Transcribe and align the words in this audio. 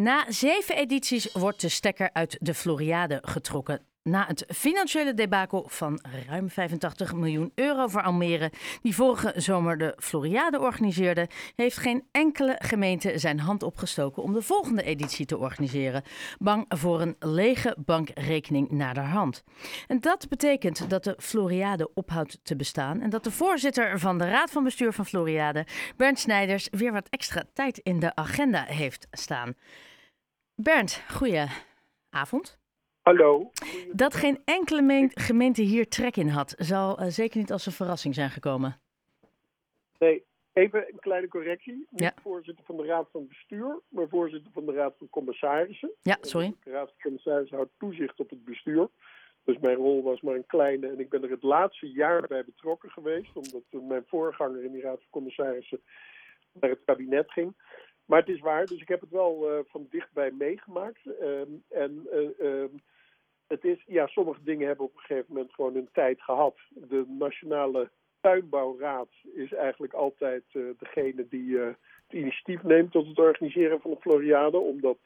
Na 0.00 0.24
zeven 0.28 0.76
edities 0.76 1.32
wordt 1.32 1.60
de 1.60 1.68
stekker 1.68 2.10
uit 2.12 2.36
de 2.40 2.54
Floriade 2.54 3.18
getrokken. 3.22 3.80
Na 4.02 4.26
het 4.26 4.44
financiële 4.48 5.14
debakel 5.14 5.64
van 5.68 6.00
ruim 6.28 6.50
85 6.50 7.14
miljoen 7.14 7.52
euro 7.54 7.86
voor 7.86 8.02
Almere, 8.02 8.52
die 8.82 8.94
vorige 8.94 9.32
zomer 9.36 9.78
de 9.78 9.94
Floriade 9.98 10.60
organiseerde, 10.60 11.28
heeft 11.56 11.76
geen 11.76 12.04
enkele 12.10 12.56
gemeente 12.58 13.18
zijn 13.18 13.40
hand 13.40 13.62
opgestoken 13.62 14.22
om 14.22 14.32
de 14.32 14.42
volgende 14.42 14.82
editie 14.82 15.26
te 15.26 15.38
organiseren. 15.38 16.02
Bang 16.38 16.64
voor 16.68 17.00
een 17.00 17.16
lege 17.18 17.76
bankrekening 17.78 18.70
naderhand. 18.70 19.44
En 19.86 20.00
dat 20.00 20.28
betekent 20.28 20.90
dat 20.90 21.04
de 21.04 21.14
Floriade 21.18 21.90
ophoudt 21.94 22.38
te 22.42 22.56
bestaan 22.56 23.00
en 23.00 23.10
dat 23.10 23.24
de 23.24 23.30
voorzitter 23.30 23.98
van 23.98 24.18
de 24.18 24.28
Raad 24.28 24.50
van 24.50 24.64
Bestuur 24.64 24.92
van 24.92 25.06
Floriade, 25.06 25.66
Bernd 25.96 26.18
Snijders, 26.18 26.68
weer 26.70 26.92
wat 26.92 27.08
extra 27.08 27.44
tijd 27.54 27.78
in 27.78 28.00
de 28.00 28.14
agenda 28.14 28.64
heeft 28.64 29.06
staan. 29.10 29.54
Bernd, 30.62 31.04
goeie 31.10 31.46
avond. 32.10 32.58
Hallo. 33.02 33.50
Dat 33.92 34.14
geen 34.14 34.42
enkele 34.44 35.10
gemeente 35.14 35.62
hier 35.62 35.88
trek 35.88 36.16
in 36.16 36.28
had, 36.28 36.54
zal 36.58 37.00
uh, 37.00 37.06
zeker 37.06 37.38
niet 37.38 37.52
als 37.52 37.66
een 37.66 37.72
verrassing 37.72 38.14
zijn 38.14 38.30
gekomen. 38.30 38.80
Nee, 39.98 40.24
even 40.52 40.86
een 40.92 40.98
kleine 40.98 41.28
correctie. 41.28 41.86
Niet 41.90 42.12
voorzitter 42.22 42.64
van 42.64 42.76
de 42.76 42.84
Raad 42.84 43.08
van 43.12 43.28
Bestuur, 43.28 43.80
maar 43.88 44.08
voorzitter 44.08 44.52
van 44.52 44.66
de 44.66 44.72
Raad 44.72 44.94
van 44.98 45.08
Commissarissen. 45.10 45.90
Ja, 46.02 46.16
sorry. 46.20 46.54
De 46.64 46.70
Raad 46.70 46.88
van 46.88 47.00
Commissarissen 47.02 47.56
houdt 47.56 47.72
toezicht 47.78 48.20
op 48.20 48.30
het 48.30 48.44
bestuur. 48.44 48.88
Dus 49.44 49.58
mijn 49.58 49.76
rol 49.76 50.02
was 50.02 50.20
maar 50.20 50.34
een 50.34 50.46
kleine. 50.46 50.88
En 50.88 51.00
ik 51.00 51.08
ben 51.08 51.22
er 51.22 51.30
het 51.30 51.42
laatste 51.42 51.90
jaar 51.90 52.26
bij 52.26 52.44
betrokken 52.44 52.90
geweest, 52.90 53.36
omdat 53.36 53.62
mijn 53.70 54.04
voorganger 54.06 54.64
in 54.64 54.72
die 54.72 54.82
Raad 54.82 54.98
van 54.98 55.10
Commissarissen 55.10 55.80
naar 56.52 56.70
het 56.70 56.84
kabinet 56.84 57.30
ging. 57.30 57.54
Maar 58.10 58.18
het 58.18 58.28
is 58.28 58.40
waar, 58.40 58.66
dus 58.66 58.80
ik 58.80 58.88
heb 58.88 59.00
het 59.00 59.10
wel 59.10 59.52
uh, 59.52 59.58
van 59.66 59.86
dichtbij 59.90 60.30
meegemaakt. 60.30 61.00
Uh, 61.06 61.40
en 61.68 62.06
uh, 62.40 62.64
het 63.46 63.64
is, 63.64 63.84
ja, 63.86 64.06
sommige 64.06 64.42
dingen 64.42 64.66
hebben 64.66 64.86
op 64.86 64.94
een 64.94 65.00
gegeven 65.00 65.34
moment 65.34 65.52
gewoon 65.54 65.76
een 65.76 65.88
tijd 65.92 66.22
gehad. 66.22 66.56
De 66.70 67.04
Nationale 67.08 67.90
Tuinbouwraad 68.20 69.08
is 69.34 69.52
eigenlijk 69.52 69.92
altijd 69.92 70.42
degene 70.78 71.26
die 71.28 71.58
het 71.58 71.76
initiatief 72.10 72.62
neemt 72.62 72.92
tot 72.92 73.06
het 73.06 73.18
organiseren 73.18 73.80
van 73.80 73.90
de 73.90 74.00
Floriade. 74.00 74.58
Omdat 74.58 74.98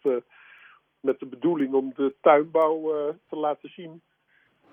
met 1.00 1.18
de 1.18 1.26
bedoeling 1.26 1.74
om 1.74 1.92
de 1.96 2.14
tuinbouw 2.20 2.82
te 3.28 3.36
laten 3.36 3.68
zien. 3.68 4.02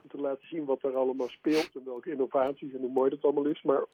Te 0.07 0.17
laten 0.17 0.47
zien 0.47 0.65
wat 0.65 0.83
er 0.83 0.95
allemaal 0.95 1.29
speelt 1.29 1.75
en 1.75 1.85
welke 1.85 2.11
innovaties 2.11 2.73
en 2.73 2.79
hoe 2.79 2.91
mooi 2.91 3.09
dat 3.09 3.23
allemaal 3.23 3.45
is. 3.45 3.61
Maar 3.61 3.85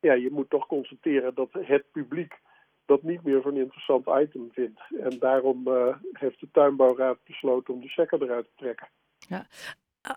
ja, 0.00 0.12
je 0.12 0.30
moet 0.30 0.50
toch 0.50 0.66
constateren 0.66 1.34
dat 1.34 1.48
het 1.52 1.84
publiek 1.92 2.44
dat 2.86 3.02
niet 3.02 3.22
meer 3.22 3.42
zo'n 3.42 3.56
interessant 3.56 4.06
item 4.06 4.48
vindt. 4.52 4.80
En 5.00 5.18
daarom 5.18 5.68
uh, 5.68 5.96
heeft 6.12 6.40
de 6.40 6.48
tuinbouwraad 6.52 7.18
besloten 7.24 7.74
om 7.74 7.80
de 7.80 7.88
sekker 7.88 8.22
eruit 8.22 8.44
te 8.44 8.52
trekken. 8.56 8.88
Ja. 9.18 9.46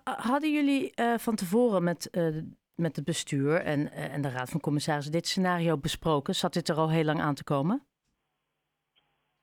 Hadden 0.03 0.51
jullie 0.51 0.91
uh, 0.95 1.17
van 1.17 1.35
tevoren 1.35 1.83
met, 1.83 2.09
uh, 2.11 2.41
met 2.75 2.95
het 2.95 3.05
bestuur 3.05 3.61
en, 3.61 3.91
en 3.91 4.21
de 4.21 4.29
raad 4.29 4.49
van 4.49 4.59
commissarissen 4.59 5.11
dit 5.11 5.27
scenario 5.27 5.77
besproken? 5.77 6.35
Zat 6.35 6.53
dit 6.53 6.69
er 6.69 6.75
al 6.75 6.89
heel 6.89 7.03
lang 7.03 7.19
aan 7.19 7.35
te 7.35 7.43
komen? 7.43 7.83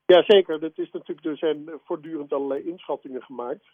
Jazeker, 0.05 0.59
dat 0.59 0.77
is 0.77 0.91
natuurlijk, 0.91 1.25
er 1.25 1.37
zijn 1.37 1.69
voortdurend 1.83 2.33
allerlei 2.33 2.69
inschattingen 2.69 3.21
gemaakt. 3.21 3.65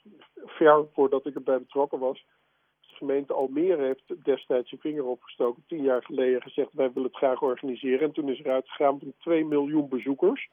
Ver 0.45 0.85
voordat 0.93 1.25
ik 1.25 1.35
erbij 1.35 1.59
betrokken 1.59 1.99
was 1.99 2.25
gemeente 3.05 3.33
Almere 3.33 3.83
heeft 3.83 4.23
destijds 4.23 4.69
zijn 4.69 4.81
vinger 4.81 5.05
opgestoken. 5.05 5.63
Tien 5.67 5.83
jaar 5.83 6.03
geleden 6.03 6.41
gezegd, 6.41 6.73
wij 6.73 6.91
willen 6.93 7.09
het 7.09 7.17
graag 7.17 7.41
organiseren. 7.41 7.99
En 7.99 8.11
toen 8.11 8.29
is 8.29 8.39
er 8.39 8.51
uitgegaan 8.51 8.99
van 8.99 9.13
2 9.19 9.45
miljoen 9.45 9.89
bezoekers. 9.89 10.49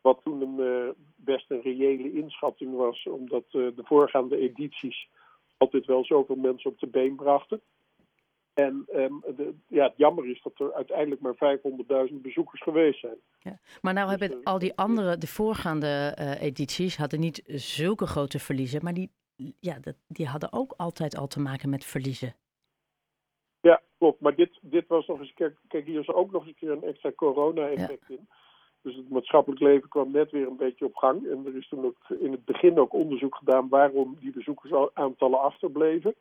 Wat 0.00 0.20
toen 0.24 0.40
een, 0.40 0.58
uh, 0.58 0.88
best 1.16 1.50
een 1.50 1.60
reële 1.62 2.12
inschatting 2.12 2.76
was, 2.76 3.06
omdat 3.06 3.44
uh, 3.50 3.76
de 3.76 3.82
voorgaande 3.84 4.36
edities 4.36 5.08
altijd 5.56 5.86
wel 5.86 6.04
zoveel 6.04 6.36
mensen 6.36 6.70
op 6.70 6.78
de 6.78 6.86
been 6.86 7.16
brachten. 7.16 7.60
En 8.54 8.86
um, 8.94 9.22
de, 9.36 9.54
ja, 9.68 9.84
het 9.84 9.96
jammer 9.96 10.30
is 10.30 10.42
dat 10.42 10.52
er 10.56 10.74
uiteindelijk 10.74 11.20
maar 11.20 11.58
500.000 12.08 12.14
bezoekers 12.14 12.62
geweest 12.62 13.00
zijn. 13.00 13.16
Ja. 13.38 13.58
Maar 13.80 13.94
nou 13.94 14.10
dus, 14.10 14.18
hebben 14.18 14.38
uh, 14.38 14.44
al 14.44 14.58
die 14.58 14.76
andere, 14.76 15.18
de 15.18 15.26
voorgaande 15.26 16.16
edities, 16.40 16.96
hadden 16.96 17.20
niet 17.20 17.42
zulke 17.46 18.06
grote 18.06 18.38
verliezen. 18.38 18.80
Maar 18.84 18.94
die 18.94 19.10
ja, 19.60 19.78
dat, 19.80 19.94
die 20.06 20.26
hadden 20.26 20.52
ook 20.52 20.74
altijd 20.76 21.16
al 21.16 21.26
te 21.26 21.40
maken 21.40 21.70
met 21.70 21.84
verliezen. 21.84 22.34
Ja, 23.60 23.82
klopt. 23.98 24.20
Maar 24.20 24.34
dit, 24.34 24.58
dit 24.60 24.86
was 24.86 25.06
nog 25.06 25.20
eens, 25.20 25.34
kijk, 25.34 25.56
kijk 25.68 25.86
hier 25.86 26.00
is 26.00 26.08
ook 26.08 26.30
nog 26.30 26.42
eens 26.42 26.50
een 26.50 26.56
keer 26.58 26.70
een 26.70 26.84
extra 26.84 27.12
corona-effect 27.12 28.10
in. 28.10 28.28
Dus 28.82 28.96
het 28.96 29.10
maatschappelijk 29.10 29.60
leven 29.60 29.88
kwam 29.88 30.10
net 30.10 30.30
weer 30.30 30.46
een 30.46 30.56
beetje 30.56 30.84
op 30.84 30.96
gang. 30.96 31.28
En 31.28 31.46
er 31.46 31.56
is 31.56 31.68
toen 31.68 31.84
ook 31.84 31.96
in 32.20 32.30
het 32.30 32.44
begin 32.44 32.78
ook 32.78 32.92
onderzoek 32.92 33.34
gedaan 33.34 33.68
waarom 33.68 34.16
die 34.20 34.32
bezoekersaantallen 34.32 35.40
achterbleven. 35.40 36.14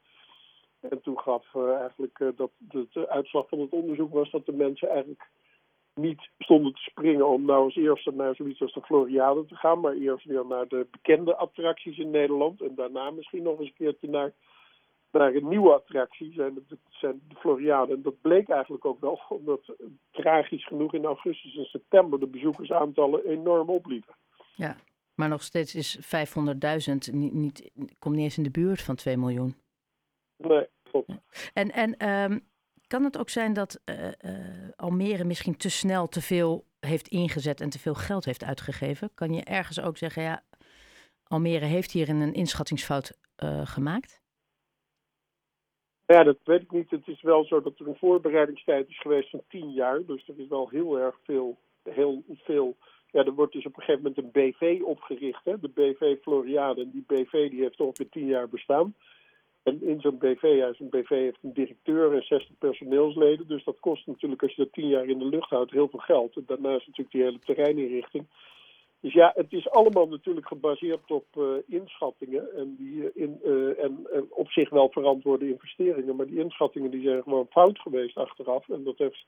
En 0.79 1.01
toen 1.01 1.19
gaf 1.19 1.53
uh, 1.53 1.75
eigenlijk 1.79 2.19
uh, 2.19 2.29
dat 2.35 2.51
de, 2.57 2.87
de, 2.91 3.09
uitslag 3.09 3.49
van 3.49 3.59
het 3.59 3.71
onderzoek 3.71 4.13
was 4.13 4.31
dat 4.31 4.45
de 4.45 4.53
mensen 4.53 4.89
eigenlijk 4.89 5.29
niet 5.93 6.29
stonden 6.51 6.73
te 6.73 6.89
springen 6.89 7.27
om 7.27 7.45
nou 7.45 7.63
als 7.63 7.75
eerste 7.75 8.11
naar 8.11 8.35
zoiets 8.35 8.61
als 8.61 8.73
de 8.73 8.81
Floriade 8.81 9.45
te 9.45 9.55
gaan, 9.55 9.79
maar 9.79 9.93
eerst 9.93 10.25
weer 10.25 10.45
naar 10.45 10.67
de 10.67 10.87
bekende 10.91 11.35
attracties 11.35 11.97
in 11.97 12.09
Nederland 12.09 12.61
en 12.61 12.75
daarna 12.75 13.11
misschien 13.11 13.43
nog 13.43 13.59
eens 13.59 13.67
een 13.67 13.75
keertje 13.75 14.09
naar, 14.09 14.33
naar 15.11 15.33
een 15.33 15.47
nieuwe 15.47 15.73
attractie, 15.73 16.33
zijn 16.33 16.53
de, 16.53 16.77
zijn 16.89 17.21
de 17.27 17.35
Floriade. 17.35 17.93
En 17.93 18.01
dat 18.01 18.21
bleek 18.21 18.49
eigenlijk 18.49 18.85
ook 18.85 18.99
wel, 18.99 19.19
omdat 19.29 19.75
tragisch 20.11 20.67
genoeg 20.67 20.93
in 20.93 21.05
augustus 21.05 21.57
en 21.57 21.65
september 21.65 22.19
de 22.19 22.27
bezoekersaantallen 22.27 23.25
enorm 23.25 23.69
opliepen. 23.69 24.15
Ja, 24.55 24.75
maar 25.15 25.29
nog 25.29 25.41
steeds 25.41 25.75
is 25.75 25.99
500.000 25.99 27.13
niet, 27.13 27.33
niet, 27.33 27.71
komt 27.99 28.15
niet 28.15 28.23
eens 28.23 28.37
in 28.37 28.43
de 28.43 28.51
buurt 28.51 28.81
van 28.81 28.95
2 28.95 29.17
miljoen. 29.17 29.55
Nee, 30.37 30.67
klopt. 30.83 31.11
En, 31.53 31.71
en 31.71 32.09
um, 32.09 32.50
kan 32.91 33.03
het 33.03 33.17
ook 33.17 33.29
zijn 33.29 33.53
dat 33.53 33.81
uh, 33.85 34.05
uh, 34.05 34.69
Almere 34.75 35.23
misschien 35.23 35.57
te 35.57 35.69
snel 35.69 36.07
te 36.07 36.21
veel 36.21 36.65
heeft 36.79 37.07
ingezet 37.07 37.61
en 37.61 37.69
te 37.69 37.79
veel 37.79 37.93
geld 37.93 38.25
heeft 38.25 38.43
uitgegeven? 38.43 39.09
Kan 39.13 39.33
je 39.33 39.43
ergens 39.43 39.81
ook 39.81 39.97
zeggen, 39.97 40.23
ja, 40.23 40.43
Almere 41.27 41.65
heeft 41.65 41.91
hier 41.91 42.09
een 42.09 42.33
inschattingsfout 42.33 43.17
uh, 43.43 43.65
gemaakt? 43.65 44.21
Ja, 46.05 46.23
dat 46.23 46.37
weet 46.43 46.61
ik 46.61 46.71
niet. 46.71 46.89
Het 46.89 47.07
is 47.07 47.21
wel 47.21 47.45
zo 47.45 47.61
dat 47.61 47.79
er 47.79 47.87
een 47.87 47.97
voorbereidingstijd 47.97 48.89
is 48.89 48.99
geweest 48.99 49.29
van 49.29 49.43
tien 49.47 49.71
jaar. 49.71 50.05
Dus 50.05 50.27
er 50.27 50.39
is 50.39 50.47
wel 50.47 50.69
heel 50.69 50.99
erg 50.99 51.15
veel, 51.23 51.57
heel 51.83 52.23
veel 52.43 52.77
ja, 53.11 53.23
er 53.25 53.33
wordt 53.33 53.53
dus 53.53 53.65
op 53.65 53.77
een 53.77 53.83
gegeven 53.83 54.03
moment 54.03 54.17
een 54.17 54.31
BV 54.31 54.81
opgericht, 54.83 55.45
hè? 55.45 55.59
de 55.59 55.69
BV 55.69 56.21
Floriade. 56.21 56.81
En 56.81 56.91
die 56.91 57.03
BV 57.07 57.49
die 57.49 57.61
heeft 57.61 57.79
ongeveer 57.79 58.09
tien 58.09 58.25
jaar 58.25 58.49
bestaan. 58.49 58.93
En 59.63 59.83
in 59.83 60.01
zo'n 60.01 60.17
BV, 60.17 60.41
ja, 60.41 60.73
zo'n 60.73 60.89
BV 60.89 61.09
heeft 61.09 61.43
een 61.43 61.53
directeur 61.53 62.13
en 62.13 62.23
60 62.23 62.57
personeelsleden. 62.57 63.47
Dus 63.47 63.63
dat 63.63 63.79
kost 63.79 64.07
natuurlijk, 64.07 64.43
als 64.43 64.55
je 64.55 64.63
dat 64.63 64.73
tien 64.73 64.87
jaar 64.87 65.05
in 65.05 65.19
de 65.19 65.25
lucht 65.25 65.49
houdt, 65.49 65.71
heel 65.71 65.87
veel 65.87 65.99
geld. 65.99 66.35
En 66.35 66.43
daarnaast 66.47 66.87
natuurlijk 66.87 67.11
die 67.11 67.23
hele 67.23 67.39
terreininrichting. 67.39 68.25
Dus 69.01 69.13
ja, 69.13 69.31
het 69.35 69.53
is 69.53 69.69
allemaal 69.69 70.07
natuurlijk 70.07 70.47
gebaseerd 70.47 71.11
op 71.11 71.25
uh, 71.37 71.45
inschattingen 71.67 72.55
en, 72.55 72.75
die, 72.77 73.11
in, 73.13 73.39
uh, 73.45 73.83
en, 73.83 74.07
en, 74.13 74.27
op 74.29 74.51
zich 74.51 74.69
wel 74.69 74.89
verantwoorde 74.89 75.49
investeringen. 75.49 76.15
Maar 76.15 76.27
die 76.27 76.39
inschattingen 76.39 76.91
die 76.91 77.03
zijn 77.03 77.23
gewoon 77.23 77.47
fout 77.49 77.79
geweest 77.79 78.17
achteraf. 78.17 78.69
En 78.69 78.83
dat 78.83 78.97
heeft 78.97 79.25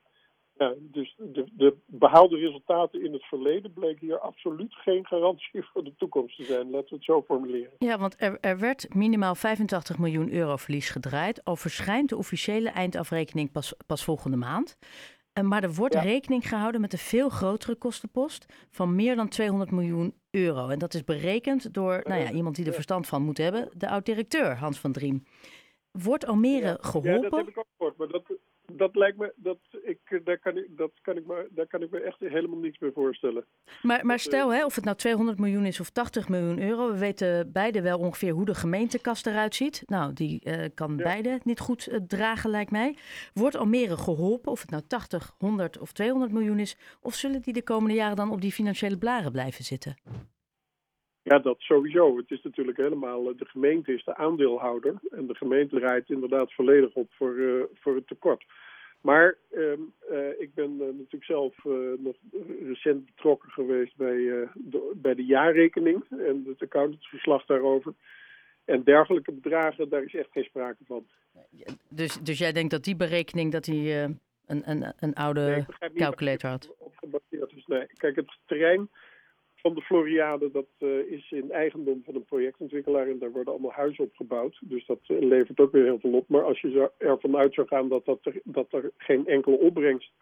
ja, 0.56 0.74
dus 0.78 1.14
de, 1.18 1.46
de, 1.52 1.76
behaalde 1.86 2.36
resultaten 2.36 3.04
in 3.04 3.12
het 3.12 3.24
verleden 3.24 3.72
bleken 3.72 4.06
hier 4.06 4.18
absoluut 4.18 4.74
geen 4.74 5.06
garantie 5.06 5.62
voor 5.62 5.84
de 5.84 5.94
toekomst 5.96 6.36
te 6.36 6.44
zijn. 6.44 6.70
Laten 6.70 6.88
we 6.88 6.94
het 6.94 7.04
zo 7.04 7.22
formuleren. 7.22 7.72
Ja, 7.78 7.98
want 7.98 8.14
er, 8.18 8.38
er 8.40 8.58
werd 8.58 8.94
minimaal 8.94 9.34
85 9.34 9.98
miljoen 9.98 10.32
euro 10.32 10.56
verlies 10.56 10.90
gedraaid. 10.90 11.44
Al 11.44 11.56
verschijnt 11.56 12.08
de 12.08 12.16
officiële 12.16 12.68
eindafrekening 12.68 13.52
pas, 13.52 13.74
pas 13.86 14.04
volgende 14.04 14.36
maand. 14.36 14.78
Eh, 15.32 15.44
maar 15.44 15.62
er 15.62 15.74
wordt 15.74 15.94
rekening 15.94 16.48
gehouden 16.48 16.80
met 16.80 16.92
een 16.92 16.98
veel 16.98 17.28
grotere 17.28 17.74
kostenpost 17.74 18.46
van 18.70 18.94
meer 18.94 19.16
dan 19.16 19.28
200 19.28 19.70
miljoen 19.70 20.14
euro. 20.30 20.68
En 20.68 20.78
dat 20.78 20.94
is 20.94 21.04
berekend 21.04 21.74
door 21.74 22.00
nou 22.04 22.20
ja, 22.20 22.30
iemand 22.30 22.56
die 22.56 22.66
er 22.66 22.72
verstand 22.72 23.06
van 23.06 23.22
moet 23.22 23.38
hebben, 23.38 23.68
de 23.76 23.88
oud-directeur 23.88 24.56
Hans 24.56 24.78
van 24.78 24.92
Driem. 24.92 25.24
Wordt 25.90 26.26
Almere 26.26 26.78
geholpen? 26.80 27.12
Ja, 27.12 27.20
dat 27.20 27.36
heb 27.38 27.48
ik 27.48 27.58
ook 27.58 27.66
gehoord, 27.76 27.96
maar 27.96 28.08
dat, 28.08 28.22
dat 28.84 28.96
lijkt 28.96 29.18
me, 29.18 29.32
dat, 29.36 29.58
ik, 29.82 30.20
daar, 30.24 30.38
kan 30.38 30.56
ik, 30.56 30.66
dat 30.76 30.90
kan 31.02 31.16
ik 31.16 31.26
me, 31.26 31.48
daar 31.50 31.66
kan 31.66 31.82
ik 31.82 31.90
me 31.90 32.00
echt 32.00 32.20
helemaal 32.20 32.58
niets 32.58 32.78
meer 32.78 32.92
voorstellen. 32.92 33.44
Maar, 33.82 34.06
maar 34.06 34.18
stel, 34.18 34.52
hè, 34.52 34.64
of 34.64 34.74
het 34.74 34.84
nou 34.84 34.96
200 34.96 35.38
miljoen 35.38 35.64
is 35.64 35.80
of 35.80 35.90
80 35.90 36.28
miljoen 36.28 36.62
euro, 36.62 36.92
we 36.92 36.98
weten 36.98 37.52
beide 37.52 37.82
wel 37.82 37.98
ongeveer 37.98 38.32
hoe 38.32 38.44
de 38.44 38.54
gemeentekast 38.54 39.26
eruit 39.26 39.54
ziet. 39.54 39.82
Nou, 39.86 40.12
die 40.12 40.40
uh, 40.44 40.64
kan 40.74 40.96
beide 40.96 41.40
niet 41.44 41.60
goed 41.60 41.88
uh, 41.88 41.98
dragen, 42.06 42.50
lijkt 42.50 42.70
mij. 42.70 42.96
Wordt 43.34 43.56
Almere 43.56 43.96
geholpen, 43.96 44.52
of 44.52 44.60
het 44.60 44.70
nou 44.70 44.82
80, 44.86 45.34
100 45.38 45.78
of 45.78 45.92
200 45.92 46.32
miljoen 46.32 46.58
is, 46.58 46.76
of 47.00 47.14
zullen 47.14 47.42
die 47.42 47.52
de 47.52 47.62
komende 47.62 47.94
jaren 47.94 48.16
dan 48.16 48.30
op 48.30 48.40
die 48.40 48.52
financiële 48.52 48.98
blaren 48.98 49.32
blijven 49.32 49.64
zitten? 49.64 49.96
Ja, 51.22 51.38
dat 51.38 51.60
sowieso. 51.60 52.16
Het 52.16 52.30
is 52.30 52.42
natuurlijk 52.42 52.76
helemaal, 52.76 53.22
de 53.22 53.44
gemeente 53.44 53.94
is 53.94 54.04
de 54.04 54.16
aandeelhouder. 54.16 54.94
En 55.10 55.26
de 55.26 55.34
gemeente 55.34 55.78
rijdt 55.78 56.10
inderdaad 56.10 56.52
volledig 56.52 56.94
op 56.94 57.12
voor, 57.12 57.34
uh, 57.34 57.62
voor 57.74 57.94
het 57.94 58.06
tekort. 58.06 58.44
Maar 59.04 59.36
ehm, 59.50 59.80
ik 60.38 60.54
ben 60.54 60.76
natuurlijk 60.76 61.24
zelf 61.24 61.64
nog 61.98 62.16
recent 62.62 63.04
betrokken 63.04 63.50
geweest 63.50 63.96
bij, 63.96 64.16
de, 64.54 64.92
bij 64.94 65.14
de 65.14 65.24
jaarrekening 65.24 66.04
en 66.10 66.44
het 66.46 66.62
accountantsverslag 66.62 67.44
daarover. 67.44 67.94
En 68.64 68.82
dergelijke 68.82 69.32
bedragen, 69.32 69.88
daar 69.88 70.02
is 70.02 70.14
echt 70.14 70.30
geen 70.30 70.44
sprake 70.44 70.84
van. 70.86 71.06
Dus, 71.88 72.18
dus 72.22 72.38
jij 72.38 72.52
denkt 72.52 72.70
dat 72.70 72.84
die 72.84 72.96
berekening 72.96 73.52
dat 73.52 73.64
die, 73.64 73.92
een, 73.92 74.20
een, 74.46 74.92
een 74.98 75.14
oude 75.14 75.66
calculator 75.94 76.50
had? 76.50 76.70
Is. 77.30 77.66
Nee, 77.66 77.86
kijk, 77.86 78.16
het 78.16 78.38
terrein 78.46 78.88
van 79.64 79.74
de 79.74 79.80
Floriade, 79.80 80.50
dat 80.50 80.66
uh, 80.78 81.12
is 81.12 81.30
in 81.30 81.50
eigendom 81.50 82.02
van 82.04 82.14
een 82.14 82.24
projectontwikkelaar 82.24 83.08
en 83.08 83.18
daar 83.18 83.30
worden 83.30 83.52
allemaal 83.52 83.72
huizen 83.72 84.04
op 84.04 84.14
gebouwd. 84.14 84.58
Dus 84.60 84.86
dat 84.86 84.98
uh, 85.08 85.20
levert 85.20 85.60
ook 85.60 85.72
weer 85.72 85.84
heel 85.84 85.98
veel 85.98 86.12
op. 86.12 86.28
Maar 86.28 86.42
als 86.42 86.60
je 86.60 86.90
ervan 86.98 87.36
uit 87.36 87.54
zou 87.54 87.66
gaan 87.66 87.88
dat, 87.88 88.04
dat, 88.04 88.18
er, 88.22 88.40
dat 88.44 88.72
er 88.72 88.90
geen 88.96 89.26
enkele 89.26 89.58
opbrengst 89.58 90.12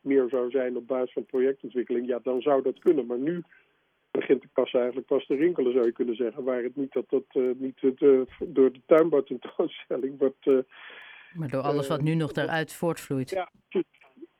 meer 0.00 0.28
zou 0.28 0.50
zijn 0.50 0.76
op 0.76 0.86
basis 0.86 1.12
van 1.12 1.24
projectontwikkeling, 1.24 2.06
ja, 2.06 2.18
dan 2.22 2.40
zou 2.40 2.62
dat 2.62 2.78
kunnen. 2.78 3.06
Maar 3.06 3.18
nu 3.18 3.42
begint 4.10 4.42
de 4.42 4.48
kassa 4.52 4.78
eigenlijk 4.78 5.06
pas 5.06 5.26
te 5.26 5.34
rinkelen, 5.34 5.72
zou 5.72 5.84
je 5.84 5.92
kunnen 5.92 6.16
zeggen. 6.16 6.44
Waar 6.44 6.62
het 6.62 6.76
niet 6.76 6.92
dat 6.92 7.08
dat 7.08 7.24
uh, 7.32 7.50
niet 7.56 7.80
door 8.38 8.72
de 8.72 8.80
tuinbouwtentoonstelling 8.86 10.18
wordt... 10.18 10.46
maar 11.34 11.48
door 11.48 11.62
alles 11.62 11.88
wat 11.88 12.02
nu 12.02 12.14
nog 12.14 12.32
daaruit 12.32 12.72
voortvloeit. 12.72 13.30
Ja, 13.30 13.50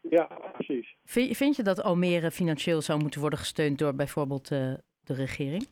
ja, 0.01 0.25
precies. 0.53 0.97
Vind, 1.05 1.37
vind 1.37 1.57
je 1.57 1.63
dat 1.63 1.83
Almere 1.83 2.31
financieel 2.31 2.81
zou 2.81 3.01
moeten 3.01 3.21
worden 3.21 3.39
gesteund 3.39 3.79
door 3.79 3.95
bijvoorbeeld 3.95 4.51
uh, 4.51 4.75
de 5.01 5.15
regering? 5.15 5.67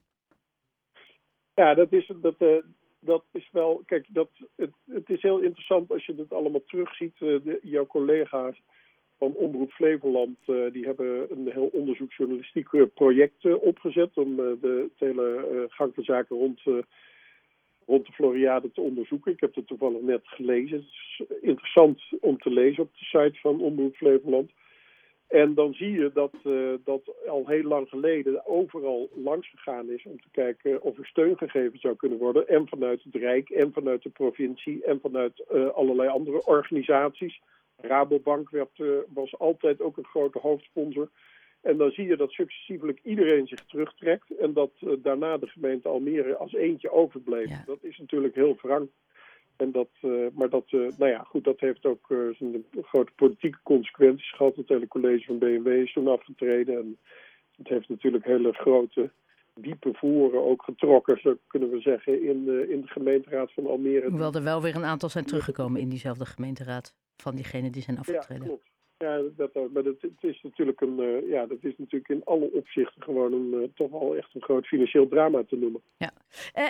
Ja, 1.54 1.74
dat 1.74 1.92
is, 1.92 2.12
dat, 2.20 2.34
uh, 2.38 2.56
dat 3.00 3.24
is 3.32 3.48
wel. 3.52 3.82
Kijk, 3.86 4.06
dat, 4.08 4.30
het, 4.56 4.70
het 4.84 5.10
is 5.10 5.22
heel 5.22 5.38
interessant 5.38 5.90
als 5.90 6.06
je 6.06 6.14
dat 6.14 6.32
allemaal 6.32 6.64
terugziet. 6.66 7.20
Uh, 7.20 7.44
de, 7.44 7.58
jouw 7.62 7.86
collega's 7.86 8.62
van 9.18 9.32
Omroep 9.32 9.70
Flevoland 9.70 10.38
die 10.46 10.84
hebben 10.84 11.26
een 11.30 11.50
heel 11.52 11.70
onderzoeksjournalistiek 11.72 12.94
project 12.94 13.54
opgezet 13.54 14.16
om 14.16 14.36
de, 14.36 14.88
het 14.90 15.08
hele 15.08 15.66
gang 15.68 15.94
van 15.94 16.04
zaken 16.04 16.36
rond 16.36 16.60
te 18.72 18.80
onderzoeken. 18.80 19.32
Ik 19.32 19.40
heb 19.40 19.54
het 19.54 19.66
toevallig 19.66 20.00
net 20.00 20.20
gelezen. 20.24 20.76
Het 20.76 20.86
is 20.86 21.22
interessant 21.40 22.02
om 22.20 22.38
te 22.38 22.50
lezen 22.50 22.82
op 22.82 22.90
de 22.98 23.04
site 23.04 23.40
van 23.40 23.60
Omroep 23.60 23.96
Flevoland. 23.96 24.50
En 25.28 25.54
dan 25.54 25.74
zie 25.74 25.90
je 25.90 26.10
dat 26.14 26.34
uh, 26.44 26.72
dat 26.84 27.00
al 27.28 27.46
heel 27.46 27.62
lang 27.62 27.88
geleden 27.88 28.46
overal 28.46 29.10
langs 29.14 29.50
gegaan 29.50 29.90
is 29.90 30.04
om 30.04 30.20
te 30.20 30.28
kijken 30.30 30.82
of 30.82 30.98
er 30.98 31.06
steun 31.06 31.36
gegeven 31.36 31.78
zou 31.78 31.96
kunnen 31.96 32.18
worden. 32.18 32.48
En 32.48 32.68
vanuit 32.68 33.02
het 33.02 33.14
Rijk, 33.14 33.50
en 33.50 33.72
vanuit 33.72 34.02
de 34.02 34.08
provincie, 34.08 34.84
en 34.84 35.00
vanuit 35.00 35.44
uh, 35.52 35.68
allerlei 35.68 36.08
andere 36.08 36.44
organisaties. 36.44 37.40
Rabobank 37.76 38.50
werd, 38.50 38.78
uh, 38.78 38.88
was 39.14 39.38
altijd 39.38 39.80
ook 39.80 39.96
een 39.96 40.04
grote 40.04 40.38
hoofdsponsor. 40.38 41.08
En 41.66 41.76
dan 41.76 41.90
zie 41.90 42.06
je 42.06 42.16
dat 42.16 42.30
successievelijk 42.30 43.00
iedereen 43.02 43.46
zich 43.46 43.64
terugtrekt 43.64 44.36
en 44.36 44.52
dat 44.52 44.70
uh, 44.80 44.92
daarna 45.02 45.36
de 45.36 45.46
gemeente 45.46 45.88
Almere 45.88 46.36
als 46.36 46.52
eentje 46.52 46.90
overbleef. 46.90 47.48
Ja. 47.48 47.62
Dat 47.66 47.78
is 47.80 47.98
natuurlijk 47.98 48.34
heel 48.34 48.58
wrang. 48.62 48.88
En 49.56 49.72
dat, 49.72 49.88
uh, 50.02 50.26
maar 50.34 50.48
dat, 50.48 50.64
uh, 50.70 50.90
nou 50.98 51.10
ja, 51.10 51.22
goed, 51.22 51.44
dat 51.44 51.60
heeft 51.60 51.86
ook 51.86 52.06
zijn 52.38 52.64
grote 52.80 53.12
politieke 53.16 53.58
consequenties 53.62 54.34
gehad. 54.34 54.56
Het 54.56 54.68
hele 54.68 54.88
college 54.88 55.24
van 55.24 55.38
BMW 55.38 55.66
is 55.66 55.92
toen 55.92 56.08
afgetreden. 56.08 56.76
En 56.76 56.98
het 57.56 57.68
heeft 57.68 57.88
natuurlijk 57.88 58.24
hele 58.24 58.52
grote, 58.52 59.10
diepe 59.54 59.90
voeren 59.92 60.44
ook 60.44 60.62
getrokken, 60.62 61.20
zo 61.20 61.36
kunnen 61.46 61.70
we 61.70 61.80
zeggen, 61.80 62.22
in, 62.22 62.70
in 62.70 62.80
de 62.80 62.88
gemeenteraad 62.88 63.52
van 63.52 63.66
Almere. 63.66 64.08
Hoewel 64.08 64.32
er 64.32 64.42
wel 64.42 64.62
weer 64.62 64.76
een 64.76 64.84
aantal 64.84 65.08
zijn 65.08 65.24
teruggekomen 65.24 65.80
in 65.80 65.88
diezelfde 65.88 66.26
gemeenteraad 66.26 66.94
van 67.16 67.34
diegenen 67.34 67.72
die 67.72 67.82
zijn 67.82 67.98
afgetreden. 67.98 68.42
Ja, 68.42 68.48
klopt. 68.48 68.74
Ja, 68.98 69.22
dat, 69.36 69.54
maar 69.54 69.82
dat, 69.82 70.00
het 70.00 70.22
is 70.22 70.42
natuurlijk 70.42 70.80
een, 70.80 71.00
uh, 71.00 71.28
ja, 71.28 71.46
dat 71.46 71.58
is 71.60 71.74
natuurlijk 71.78 72.10
in 72.10 72.24
alle 72.24 72.50
opzichten 72.52 73.02
gewoon 73.02 73.32
een, 73.32 73.62
uh, 73.62 73.68
toch 73.74 73.90
wel 73.90 74.16
echt 74.16 74.34
een 74.34 74.42
groot 74.42 74.66
financieel 74.66 75.08
drama 75.08 75.44
te 75.44 75.56
noemen. 75.56 75.82
Ja, 75.96 76.12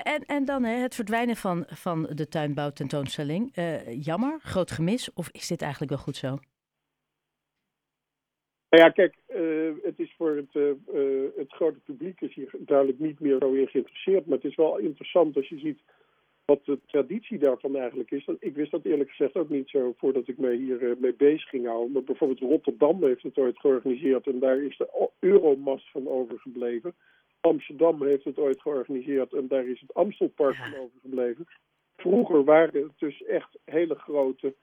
en, 0.02 0.24
en 0.24 0.44
dan 0.44 0.64
hè, 0.64 0.74
het 0.74 0.94
verdwijnen 0.94 1.36
van, 1.36 1.64
van 1.66 2.02
de 2.02 2.28
tuinbouwtentoonstelling. 2.28 3.56
Uh, 3.56 4.02
jammer, 4.02 4.40
groot 4.40 4.70
gemis, 4.70 5.12
of 5.12 5.28
is 5.32 5.46
dit 5.46 5.62
eigenlijk 5.62 5.92
wel 5.92 6.00
goed 6.00 6.16
zo? 6.16 6.28
Nou 8.68 8.82
ja, 8.82 8.90
kijk, 8.90 9.16
het 9.82 9.98
is 9.98 10.14
voor 10.16 10.36
het, 10.36 10.52
het 11.36 11.52
grote 11.52 11.78
publiek 11.78 12.20
is 12.20 12.34
hier 12.34 12.50
duidelijk 12.58 12.98
niet 12.98 13.20
meer 13.20 13.36
zo 13.40 13.52
in 13.52 13.68
geïnteresseerd. 13.68 14.26
Maar 14.26 14.36
het 14.36 14.46
is 14.46 14.56
wel 14.56 14.78
interessant 14.78 15.36
als 15.36 15.48
je 15.48 15.58
ziet 15.58 15.80
wat 16.46 16.64
de 16.64 16.78
traditie 16.86 17.38
daarvan 17.38 17.76
eigenlijk 17.76 18.10
is. 18.10 18.28
Ik 18.38 18.54
wist 18.54 18.70
dat 18.70 18.84
eerlijk 18.84 19.10
gezegd 19.10 19.36
ook 19.36 19.48
niet 19.48 19.68
zo 19.68 19.94
voordat 19.96 20.28
ik 20.28 20.38
me 20.38 20.54
hier 20.54 20.82
uh, 20.82 20.96
mee 20.98 21.14
bezig 21.14 21.48
ging 21.48 21.66
houden. 21.66 21.92
Maar 21.92 22.02
bijvoorbeeld 22.02 22.40
Rotterdam 22.40 23.04
heeft 23.04 23.22
het 23.22 23.38
ooit 23.38 23.58
georganiseerd 23.58 24.26
en 24.26 24.38
daar 24.38 24.62
is 24.62 24.76
de 24.76 25.08
Euromast 25.18 25.90
van 25.90 26.08
overgebleven. 26.08 26.94
Amsterdam 27.40 28.02
heeft 28.02 28.24
het 28.24 28.38
ooit 28.38 28.60
georganiseerd 28.60 29.32
en 29.32 29.48
daar 29.48 29.66
is 29.66 29.80
het 29.80 29.94
Amstelpark 29.94 30.56
van 30.56 30.80
overgebleven. 30.80 31.46
Vroeger 31.96 32.44
waren 32.44 32.82
het 32.82 32.98
dus 32.98 33.24
echt 33.24 33.58
hele 33.64 33.94
grote 33.94 34.54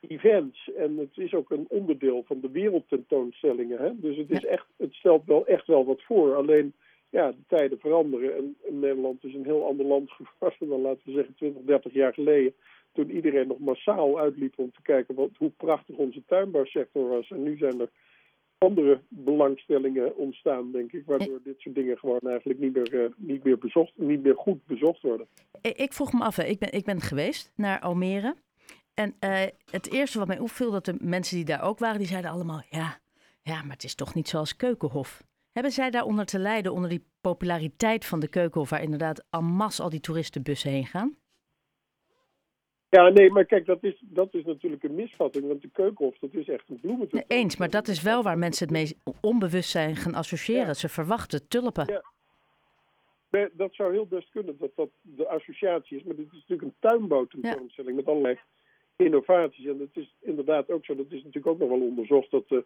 events. 0.00 0.70
En 0.76 0.96
het 0.96 1.16
is 1.16 1.34
ook 1.34 1.50
een 1.50 1.66
onderdeel 1.68 2.22
van 2.26 2.40
de 2.40 2.50
wereldtentoonstellingen. 2.50 3.78
Hè? 3.78 3.90
Dus 4.00 4.16
het, 4.16 4.30
is 4.30 4.44
echt, 4.44 4.66
het 4.76 4.94
stelt 4.94 5.24
wel 5.24 5.46
echt 5.46 5.66
wel 5.66 5.84
wat 5.84 6.02
voor. 6.02 6.34
Alleen 6.34 6.74
ja, 7.10 7.30
de 7.30 7.44
tijden 7.46 7.78
veranderen. 7.78 8.36
En, 8.36 8.56
Nederland 8.80 9.24
is 9.24 9.34
een 9.34 9.44
heel 9.44 9.66
ander 9.66 9.86
land 9.86 10.10
geworden 10.16 10.68
dan, 10.68 10.80
laten 10.80 11.02
we 11.04 11.12
zeggen, 11.12 11.34
20, 11.34 11.62
30 11.62 11.92
jaar 11.92 12.14
geleden. 12.14 12.54
Toen 12.92 13.10
iedereen 13.10 13.46
nog 13.46 13.58
massaal 13.58 14.18
uitliep 14.18 14.52
om 14.56 14.72
te 14.72 14.82
kijken 14.82 15.14
wat, 15.14 15.30
hoe 15.36 15.50
prachtig 15.50 15.96
onze 15.96 16.22
tuinbouwsector 16.26 17.08
was. 17.08 17.30
En 17.30 17.42
nu 17.42 17.56
zijn 17.56 17.80
er 17.80 17.90
andere 18.58 19.00
belangstellingen 19.08 20.16
ontstaan, 20.16 20.72
denk 20.72 20.92
ik, 20.92 21.02
waardoor 21.06 21.40
dit 21.44 21.60
soort 21.60 21.74
dingen 21.74 21.98
gewoon 21.98 22.20
eigenlijk 22.20 22.58
niet 22.58 22.72
meer, 22.72 22.94
uh, 22.94 23.10
niet 23.16 23.44
meer, 23.44 23.58
bezocht, 23.58 23.92
niet 23.96 24.22
meer 24.22 24.36
goed 24.36 24.66
bezocht 24.66 25.02
worden. 25.02 25.26
Ik 25.62 25.92
vroeg 25.92 26.12
me 26.12 26.24
af, 26.24 26.36
hè. 26.36 26.44
ik 26.44 26.58
ben, 26.58 26.72
ik 26.72 26.84
ben 26.84 27.00
geweest 27.00 27.52
naar 27.56 27.80
Almere. 27.80 28.34
En 28.94 29.14
uh, 29.20 29.40
het 29.70 29.92
eerste 29.92 30.18
wat 30.18 30.28
mij 30.28 30.38
opviel, 30.38 30.70
dat 30.70 30.84
de 30.84 30.96
mensen 31.00 31.36
die 31.36 31.44
daar 31.44 31.62
ook 31.62 31.78
waren, 31.78 31.98
die 31.98 32.06
zeiden 32.06 32.30
allemaal, 32.30 32.62
ja, 32.70 32.98
ja, 33.42 33.62
maar 33.62 33.72
het 33.72 33.84
is 33.84 33.94
toch 33.94 34.14
niet 34.14 34.28
zoals 34.28 34.56
Keukenhof. 34.56 35.22
Hebben 35.58 35.76
zij 35.76 35.90
daaronder 35.90 36.24
te 36.24 36.38
lijden, 36.38 36.72
onder 36.72 36.90
die 36.90 37.04
populariteit 37.20 38.04
van 38.04 38.20
de 38.20 38.28
Keukenhof, 38.28 38.70
waar 38.70 38.82
inderdaad 38.82 39.24
en 39.30 39.44
masse 39.44 39.82
al 39.82 39.90
die 39.90 40.00
toeristenbussen 40.00 40.70
heen 40.70 40.86
gaan? 40.86 41.16
Ja, 42.88 43.08
nee, 43.08 43.30
maar 43.30 43.44
kijk, 43.44 43.66
dat 43.66 43.82
is, 43.82 44.02
dat 44.06 44.34
is 44.34 44.44
natuurlijk 44.44 44.82
een 44.82 44.94
misvatting. 44.94 45.46
Want 45.46 45.62
de 45.62 45.68
Keukenhof, 45.68 46.18
dat 46.18 46.34
is 46.34 46.48
echt 46.48 46.68
een 46.68 46.80
bloementuin. 46.80 47.24
Nee, 47.28 47.38
eens, 47.38 47.56
maar 47.56 47.70
dat 47.70 47.88
is 47.88 48.02
wel 48.02 48.22
waar 48.22 48.38
mensen 48.38 48.66
het 48.66 48.76
meest 48.76 48.94
onbewust 49.20 49.70
zijn 49.70 49.96
gaan 49.96 50.14
associëren. 50.14 50.66
Ja. 50.66 50.74
Ze 50.74 50.88
verwachten 50.88 51.48
tulpen. 51.48 51.84
Ja. 51.86 52.02
Nee, 53.30 53.48
dat 53.52 53.74
zou 53.74 53.92
heel 53.92 54.06
best 54.06 54.30
kunnen 54.30 54.56
dat 54.58 54.70
dat 54.74 54.90
de 55.00 55.28
associatie 55.28 55.96
is. 55.96 56.02
Maar 56.02 56.16
dit 56.16 56.26
is 56.26 56.32
natuurlijk 56.32 56.62
een 56.62 56.88
tuinbouwtentoonstelling 56.90 57.96
ja. 57.96 58.00
met 58.00 58.06
allerlei 58.06 58.38
innovaties. 58.96 59.66
En 59.66 59.78
het 59.78 59.96
is 59.96 60.14
inderdaad 60.20 60.70
ook 60.70 60.84
zo, 60.84 60.94
dat 60.94 61.06
is 61.10 61.22
natuurlijk 61.24 61.46
ook 61.46 61.58
nog 61.58 61.68
wel 61.68 61.80
onderzocht, 61.80 62.30
dat 62.30 62.48
de 62.48 62.64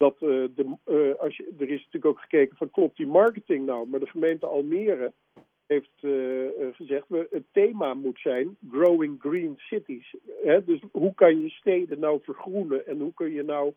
dat 0.00 0.14
uh, 0.20 0.44
de, 0.54 0.76
uh, 0.86 1.14
als 1.14 1.36
je, 1.36 1.54
er 1.58 1.70
is 1.70 1.84
natuurlijk 1.84 2.04
ook 2.04 2.20
gekeken 2.20 2.56
van 2.56 2.70
klopt 2.70 2.96
die 2.96 3.06
marketing 3.06 3.66
nou, 3.66 3.88
maar 3.88 4.00
de 4.00 4.06
gemeente 4.06 4.46
Almere 4.46 5.12
heeft 5.66 5.90
uh, 6.00 6.48
gezegd 6.72 7.04
we, 7.08 7.26
het 7.30 7.44
thema 7.52 7.94
moet 7.94 8.18
zijn 8.18 8.56
growing 8.70 9.20
green 9.20 9.54
cities. 9.56 10.14
Hè? 10.42 10.64
Dus 10.64 10.80
hoe 10.92 11.14
kan 11.14 11.40
je 11.40 11.48
steden 11.48 11.98
nou 11.98 12.20
vergroenen 12.22 12.86
en 12.86 13.00
hoe 13.00 13.14
kun 13.14 13.32
je 13.32 13.42
nou 13.42 13.74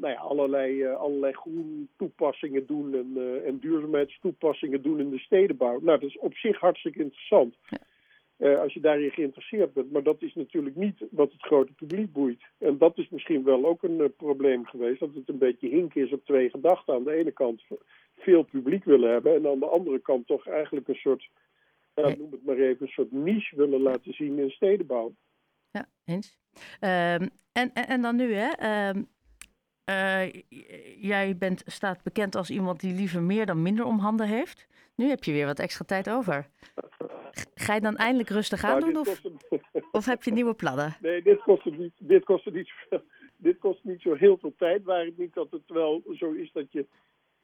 nou 0.00 0.12
ja, 0.12 0.14
allerlei, 0.14 0.86
allerlei 0.86 1.32
groen 1.32 1.88
toepassingen 1.96 2.66
doen 2.66 2.94
en, 2.94 3.42
en 3.44 3.58
duurzaamheidstoepassingen 3.58 4.82
doen 4.82 5.00
in 5.00 5.10
de 5.10 5.18
stedenbouw. 5.18 5.80
Nou, 5.80 5.98
dat 5.98 6.08
is 6.08 6.18
op 6.18 6.34
zich 6.34 6.58
hartstikke 6.58 7.02
interessant. 7.02 7.54
Ja. 7.68 7.78
Uh, 8.38 8.60
als 8.60 8.74
je 8.74 8.80
daarin 8.80 9.10
geïnteresseerd 9.10 9.72
bent. 9.72 9.92
Maar 9.92 10.02
dat 10.02 10.22
is 10.22 10.34
natuurlijk 10.34 10.76
niet 10.76 11.04
wat 11.10 11.32
het 11.32 11.42
grote 11.42 11.72
publiek 11.72 12.12
boeit. 12.12 12.42
En 12.58 12.78
dat 12.78 12.98
is 12.98 13.08
misschien 13.08 13.44
wel 13.44 13.66
ook 13.66 13.82
een 13.82 13.98
uh, 13.98 14.06
probleem 14.16 14.66
geweest. 14.66 15.00
Dat 15.00 15.14
het 15.14 15.28
een 15.28 15.38
beetje 15.38 15.68
hinken 15.68 16.02
is 16.02 16.12
op 16.12 16.24
twee 16.24 16.50
gedachten. 16.50 16.94
Aan 16.94 17.04
de 17.04 17.12
ene 17.12 17.32
kant 17.32 17.62
veel 18.16 18.42
publiek 18.42 18.84
willen 18.84 19.10
hebben. 19.10 19.34
En 19.34 19.46
aan 19.46 19.58
de 19.58 19.66
andere 19.66 19.98
kant 19.98 20.26
toch 20.26 20.46
eigenlijk 20.46 20.88
een 20.88 20.94
soort, 20.94 21.30
ja, 21.94 22.14
noem 22.16 22.30
het 22.30 22.44
maar 22.44 22.56
even, 22.56 22.86
een 22.86 22.92
soort 22.92 23.12
niche 23.12 23.56
willen 23.56 23.80
laten 23.80 24.12
zien 24.12 24.38
in 24.38 24.50
stedenbouw. 24.50 25.14
Ja, 25.70 25.88
eens. 26.04 26.38
Um, 26.80 27.28
en, 27.52 27.72
en, 27.72 27.86
en, 27.86 28.02
dan 28.02 28.16
nu, 28.16 28.34
hè. 28.34 28.88
Um, 28.88 29.08
uh, 29.88 30.32
jij 31.00 31.36
bent, 31.38 31.62
staat 31.66 32.02
bekend 32.02 32.34
als 32.34 32.50
iemand 32.50 32.80
die 32.80 32.94
liever 32.94 33.22
meer 33.22 33.46
dan 33.46 33.62
minder 33.62 33.84
om 33.84 33.98
handen 33.98 34.26
heeft. 34.26 34.66
Nu 34.94 35.08
heb 35.08 35.24
je 35.24 35.32
weer 35.32 35.46
wat 35.46 35.58
extra 35.58 35.84
tijd 35.84 36.10
over. 36.10 36.46
Ga 37.54 37.74
je 37.74 37.80
dan 37.80 37.96
eindelijk 37.96 38.28
rustig 38.28 38.64
aan 38.64 38.80
nou, 38.80 38.92
doen 38.92 39.00
of, 39.00 39.22
of 39.98 40.04
heb 40.04 40.22
je 40.22 40.32
nieuwe 40.32 40.54
plannen? 40.54 40.96
Nee, 41.00 41.22
dit 41.22 41.42
kost 41.42 41.64
niet, 41.64 41.92
dit 41.98 42.24
kost 42.24 42.50
niet, 42.50 42.72
dit 43.36 43.58
kost 43.58 43.84
niet 43.84 44.00
zo 44.00 44.14
heel 44.14 44.38
veel 44.38 44.54
tijd. 44.56 44.84
Waar 44.84 45.04
het 45.04 45.18
niet 45.18 45.34
dat 45.34 45.50
het 45.50 45.62
wel 45.66 46.02
zo 46.16 46.32
is 46.32 46.52
dat 46.52 46.72
je 46.72 46.86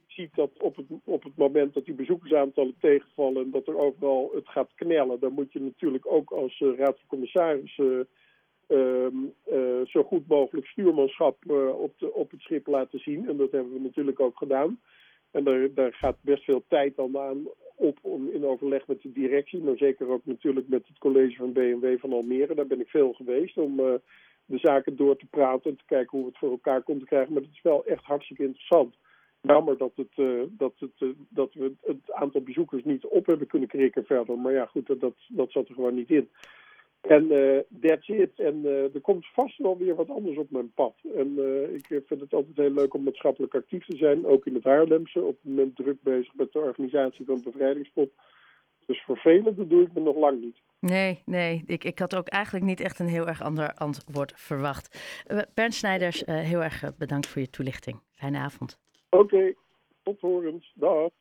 ziet 0.07 0.35
dat 0.35 0.51
op 0.59 0.77
het, 0.77 0.87
op 1.05 1.23
het 1.23 1.37
moment 1.37 1.75
dat 1.75 1.85
die 1.85 1.95
bezoekersaantallen 1.95 2.77
tegenvallen 2.81 3.43
en 3.43 3.51
dat 3.51 3.67
er 3.67 3.77
overal 3.79 4.31
het 4.35 4.49
gaat 4.49 4.71
knellen, 4.75 5.21
dan 5.21 5.33
moet 5.33 5.53
je 5.53 5.61
natuurlijk 5.61 6.07
ook 6.07 6.31
als 6.31 6.61
uh, 6.61 6.77
raad 6.79 6.99
van 6.99 7.07
commissarissen 7.07 7.85
ehm, 7.99 8.05
zo 9.87 10.03
goed 10.03 10.29
mogelijk 10.29 10.67
stuurmanschap 10.67 11.51
op, 11.79 11.93
de, 11.99 12.13
op 12.13 12.31
het 12.31 12.41
schip 12.41 12.67
laten 12.67 12.99
zien. 12.99 13.29
En 13.29 13.37
dat 13.37 13.51
hebben 13.53 13.73
we 13.73 13.81
natuurlijk 13.81 14.21
ook 14.21 14.39
gedaan. 14.39 14.81
En 15.31 15.45
daar, 15.45 15.75
daar 15.75 15.93
gaat 15.93 16.17
best 16.21 16.45
veel 16.45 16.65
tijd 16.69 16.97
dan 16.97 17.19
aan 17.19 17.49
op 17.77 17.99
om 18.03 18.29
in 18.31 18.45
overleg 18.45 18.87
met 18.87 19.03
de 19.03 19.13
directie, 19.13 19.63
maar 19.63 19.77
zeker 19.77 20.09
ook 20.09 20.25
natuurlijk 20.25 20.69
met 20.69 20.87
het 20.87 20.99
college 20.99 21.37
van 21.37 21.53
BMW 21.53 21.99
van 21.99 22.13
Almere. 22.13 22.55
Daar 22.55 22.67
ben 22.67 22.81
ik 22.81 22.89
veel 22.89 23.13
geweest 23.13 23.57
om 23.57 23.81
de 24.47 24.59
zaken 24.59 24.97
door 24.97 25.17
te 25.17 25.27
praten 25.27 25.71
en 25.71 25.77
te 25.77 25.85
kijken 25.87 26.11
hoe 26.11 26.21
we 26.21 26.27
het 26.27 26.39
voor 26.39 26.51
elkaar 26.51 26.83
konden 26.83 27.07
krijgen. 27.07 27.33
Maar 27.33 27.43
het 27.43 27.53
is 27.53 27.63
wel 27.63 27.85
echt 27.85 28.05
hartstikke 28.05 28.43
interessant. 28.43 28.95
Jammer 29.41 29.79
dat, 29.79 29.93
het, 29.95 30.49
dat, 30.51 30.73
het, 30.79 31.15
dat 31.29 31.55
we 31.55 31.73
het 31.83 32.13
aantal 32.13 32.41
bezoekers 32.41 32.85
niet 32.85 33.05
op 33.05 33.27
hebben 33.27 33.47
kunnen 33.47 33.69
krikken 33.69 34.05
verder. 34.05 34.39
Maar 34.39 34.53
ja, 34.53 34.67
goed, 34.67 34.87
dat, 34.87 35.15
dat 35.29 35.51
zat 35.51 35.69
er 35.69 35.75
gewoon 35.75 35.95
niet 35.95 36.11
in. 36.11 36.29
En 37.09 37.33
uh, 37.33 37.59
that's 37.81 38.09
it. 38.09 38.39
En 38.41 38.65
er 38.95 39.01
komt 39.01 39.27
vast 39.27 39.59
wel 39.59 39.79
weer 39.79 39.95
wat 39.95 40.11
anders 40.11 40.37
op 40.37 40.51
mijn 40.51 40.73
pad. 40.73 40.95
En 41.15 41.39
ik 41.75 41.87
vind 42.07 42.21
het 42.21 42.35
altijd 42.35 42.57
heel 42.57 42.71
leuk 42.71 42.95
om 42.95 43.03
maatschappelijk 43.03 43.55
actief 43.55 43.85
te 43.85 43.97
zijn. 43.97 44.27
Ook 44.27 44.47
in 44.47 44.55
het 44.55 44.65
Haarlemse. 44.65 45.21
Op 45.21 45.37
het 45.43 45.51
moment 45.51 45.77
druk 45.77 46.03
bezig 46.03 46.35
met 46.35 46.53
de 46.53 46.59
organisatie 46.59 47.25
van 47.25 47.41
Bevrijdingspop. 47.45 48.11
Dus 48.87 48.99
vervelend, 48.99 49.57
dat 49.57 49.71
doe 49.71 49.83
ik 49.83 49.93
me 49.95 50.01
nog 50.01 50.17
lang 50.17 50.41
niet. 50.41 50.57
Nee, 50.79 51.23
nee. 51.25 51.63
Ik, 51.67 51.85
ik 51.85 51.99
had 51.99 52.17
ook 52.17 52.29
eigenlijk 52.29 52.65
niet 52.65 52.81
echt 52.81 52.99
een 52.99 53.07
heel 53.07 53.27
erg 53.27 53.43
ander 53.43 53.75
antwoord 53.75 54.33
verwacht. 54.37 54.99
Bernd 55.55 55.75
Snijders, 55.75 56.23
heel 56.27 56.63
erg 56.63 56.97
bedankt 56.99 57.27
voor 57.27 57.41
je 57.43 57.51
toelichting. 57.51 58.01
Fijne 58.13 58.39
avond. 58.39 58.79
Oké, 59.11 59.23
okay. 59.23 59.55
tot 60.03 60.21
horens. 60.21 60.73
Dag. 60.75 61.11